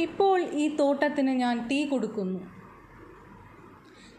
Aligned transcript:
ഇപ്പോൾ 0.00 0.42
ഈ 0.42 0.76
തോട്ടത്തിന് 0.76 1.30
ഞാൻ 1.30 1.68
തീ 1.68 1.84
കൊടുക്കുന്നു. 1.84 2.40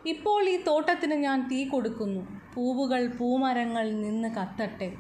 ഇപ്പോൾ 0.06 0.50
ഈ 0.50 0.64
തോട്ടത്തിന് 0.64 1.14
ഞാൻ 1.14 1.48
തീ 1.48 1.66
കൊടുക്കുന്നു. 1.66 2.42
പൂവുകൾ 2.56 3.08
പൂമരങ്ങൾ 3.08 3.92
നിന്ന് 3.92 4.30
കത്തട്ടെ. 4.30 4.94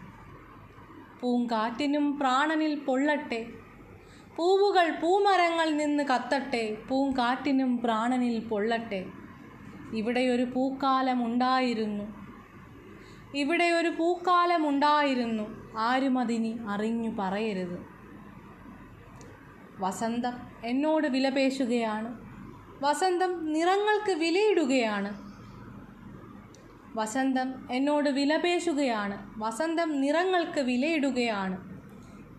പൂങ്കാറ്റിനും 1.21 2.19
പ്രാണനിൽ 2.19 2.79
പൊള്ളട്ടെ. 2.79 3.47
പൂവുകൾ 4.35 4.91
പൂമരങ്ങൾ 4.91 5.69
നിന്ന് 5.69 6.03
കത്തട്ടെ. 6.03 6.77
പൂങ്കാറ്റിനും 6.89 7.77
പ്രാണനിൽ 7.77 8.39
പൊള്ളട്ടെ. 8.39 9.05
ഇവിടെ 9.93 10.19
ഒരു 10.19 10.43
പൂക്കാലം 10.43 11.25
ഉണ്ടായിരുന്നു. 11.25 12.23
ഇവിടെ 13.35 13.63
ഒരു 13.63 13.89
പൂക്കാലമുണ്ടായിരുന്നു 13.89 15.77
ആരും 15.77 16.19
അതിനി 16.19 16.59
അറിഞ്ഞു 16.67 17.11
പറയരുത്. 17.19 18.02
വസന്തം 19.79 20.33
എന്നോട് 20.65 21.07
വിലപേശുകയാണ്. 21.07 22.19
വസന്തം 22.81 23.53
നിറങ്ങൾക്ക് 23.53 24.11
വിലയിടുകയാണ്. 24.11 25.33
വസന്തം 26.95 27.67
എന്നോട് 27.71 28.09
വിലപേശുകയാണ്. 28.09 29.33
വസന്തം 29.37 30.01
നിറങ്ങൾക്ക് 30.01 30.59
വിലയിടുകയാണ്. 30.59 31.57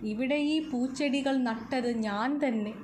ഇവിടെ 0.02 0.37
ഈ 0.37 0.70
പൂച്ചെടികൾ 0.70 1.37
നട്ടത് 1.37 1.98
ഞാൻ 1.98 2.41
തന്നെ. 2.47 2.74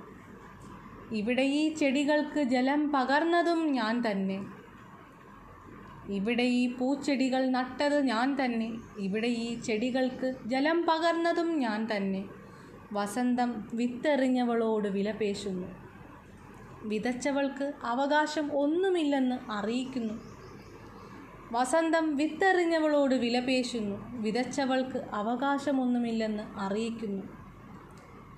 ഇവിടെ 1.12 1.42
ഈ 1.42 1.74
ചെടികൾക്ക് 1.74 2.40
ജലം 2.40 2.92
പകർന്നതും 2.92 3.72
ഞാൻ 3.72 4.10
തന്നെ. 4.10 4.46
ഇവിടെ 6.08 6.42
ഈ 6.42 6.74
പൂച്ചെടികൾ 6.74 7.50
നട്ടത് 7.50 8.06
ഞാൻ 8.06 8.44
തന്നെ. 8.44 8.72
ഇവിടെ 8.98 9.28
ഈ 9.28 9.60
ചെടികൾക്ക് 9.60 10.34
ജലം 10.46 10.82
പകർന്നതും 10.82 11.58
ഞാൻ 11.58 11.88
തന്നെ. 11.96 12.39
വസന്തം 12.92 13.68
വിത്തെറിഞ്ഞവളോട് 13.74 14.88
വിലപേശുന്നു. 14.88 15.68
വിതച്ചവൾക്ക് 16.82 17.72
അവകാശം 17.84 18.58
ഒന്നുമില്ലെന്ന് 18.58 19.52
അറിയിക്കുന്നു. 19.52 20.14
വസന്തം 21.52 22.16
വിത്തെറിഞ്ഞവളോട് 22.16 23.14
വിലപേശുന്നു. 23.14 24.20
വിതച്ചവൾക്ക് 24.20 25.04
അവകാശമൊന്നുമില്ലെന്ന് 25.14 26.42
അറിയിക്കുന്നു. 26.56 27.22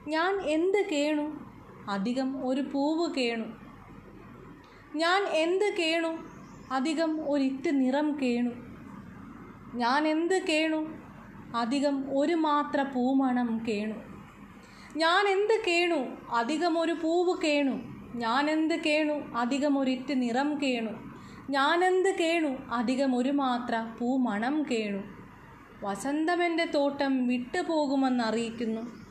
ഞാൻ 0.08 0.40
എന്ത് 0.40 0.88
കേണു? 0.92 1.52
അധികം 1.90 2.48
ഒരു 2.48 2.60
പൂവ് 2.60 3.14
കേണു. 3.14 3.44
ഞാൻ 4.96 5.22
എന്ത് 5.22 5.74
കേണു? 5.78 6.16
അധികം 6.72 7.30
ഒരിറ്റ് 7.30 7.80
നിറം 7.80 8.18
കേണു. 8.22 8.50
ഞാൻ 9.74 10.08
എന്ത് 10.08 10.42
കേണു? 10.46 10.86
അധികം 11.56 12.18
ഒരു 12.18 12.34
മാത്ര 12.34 12.82
പൂമണം 12.82 13.64
കേണു. 13.68 14.11
ഞാൻ 14.96 15.28
എന്ത് 15.28 15.64
കേണു? 15.66 16.32
അധികം 16.34 16.80
ഒരു 16.80 16.92
പൂവ് 16.92 17.42
കേണു. 17.44 17.80
ഞാൻ 18.14 18.50
എന്ത് 18.50 18.80
കേണു? 18.80 19.36
അധികം 19.36 19.78
ഒരിറ്റ് 19.78 20.22
നിറം 20.22 20.62
കേണു. 20.62 20.90
ഞാൻ 21.50 21.84
എന്ത് 21.84 22.18
കേണു? 22.18 22.56
അധികം 22.72 23.16
ഒരു 23.16 23.30
മാത്ര 23.30 23.86
പൂമണം 23.98 24.62
കേണു. 24.70 25.02
വസന്തമെന്റെ 25.82 26.64
തോട്ടം 26.64 27.26
വിട്ടുപോകുമെന്നറിയിക്കുന്നു 27.26 29.02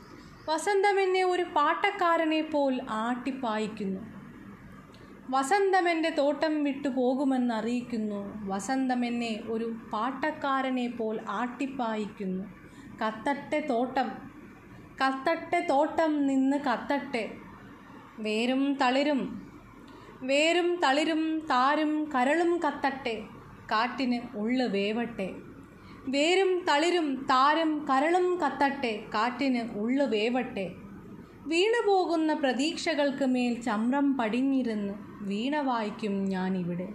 വസന്തമെന്നെ 0.50 1.24
ഒരു 1.24 1.42
പാട്ടക്കാരനെ 1.42 2.42
പോൽ 2.42 2.80
ആട്ടിപ്പായിക്കുന്നു. 2.90 4.00
വസന്തമെന്റെ 5.30 6.10
തോട്ടം 6.10 6.64
വിട്ടു 6.64 6.88
പോകുമെന്നറിയിക്കുന്നു. 6.88 8.48
വസന്തമെന്നെ 8.48 9.40
ഒരു 9.46 9.76
പാട്ടക്കാരനെ 9.92 10.88
പോൽ 10.88 11.20
ആട്ടിപ്പായിക്കുന്നു. 11.28 12.44
കത്തട്ടെ 13.04 13.66
തോട്ടം 13.70 14.31
കത്തട്ടെ 15.00 15.66
തോട്ടം 15.70 16.26
നിന്ന് 16.26 16.56
കത്തട്ടെ. 16.56 17.30
വേരും 18.18 18.78
തളിരും. 18.82 19.50
വേരും 20.22 20.80
തളിരും 20.84 21.38
താരും 21.50 22.12
കരളും 22.14 22.60
കത്തട്ടെ. 22.62 23.22
കാറ്റിന് 23.70 24.36
ഉള്ളു 24.36 24.64
വേവട്ടെ. 24.64 25.30
വേരും 26.08 26.64
തളിരും 26.68 27.26
താരും 27.30 27.86
കരളും 27.90 28.40
കത്തട്ടെ. 28.40 29.04
കാറ്റിന് 29.14 29.78
ഉള്ളു 29.78 30.04
വേവട്ടെ. 30.04 30.72
വീണുപോകുന്ന 31.46 32.32
പ്രതീക്ഷകൾക്ക് 32.32 33.24
മേൽ 33.24 33.60
ചമ്രം 33.60 34.16
പടിഞ്ഞിരുന്ന് 34.16 34.94
വീണ 35.20 35.56
വായിക്കും 35.56 36.24
ഞാനിവിടെ. 36.24 36.88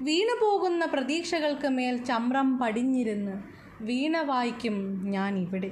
വീണുപോകുന്ന 0.00 0.84
പ്രതീക്ഷകൾക്ക് 0.84 1.68
മേൽ 1.68 2.04
ചമ്രം 2.04 2.58
പടിഞ്ഞിരുന്ന് 2.58 3.42
വീണ 3.80 4.20
വായിക്കും 4.20 5.04
ഞാനിവിടെ. 5.10 5.70